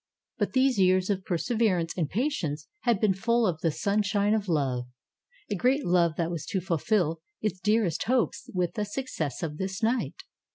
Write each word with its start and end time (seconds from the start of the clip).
But 0.39 0.53
these 0.53 0.79
years 0.79 1.11
of 1.11 1.23
perseverance 1.23 1.95
and 1.95 2.09
patience 2.09 2.65
had 2.79 2.99
been 2.99 3.13
full 3.13 3.45
of 3.45 3.61
the 3.61 3.69
sun 3.69 4.01
shine 4.01 4.33
of 4.33 4.47
love. 4.47 4.85
A 5.51 5.55
great 5.55 5.85
love 5.85 6.13
that 6.15 6.31
was 6.31 6.43
to 6.47 6.59
fulfill 6.59 7.21
its 7.39 7.59
dearest 7.59 8.01
hopes 8.05 8.49
with 8.51 8.73
the 8.73 8.83
success 8.83 9.43
of 9.43 9.59
this 9.59 9.83
night. 9.83 10.15